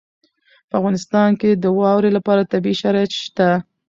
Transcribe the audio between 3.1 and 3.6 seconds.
شته.